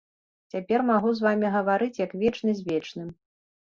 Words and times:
Цяпер 0.53 0.85
магу 0.89 1.13
з 1.21 1.25
вамі 1.27 1.53
гаварыць, 1.59 1.93
як 2.05 2.19
вечны 2.25 2.51
з 2.61 2.71
вечным. 2.75 3.19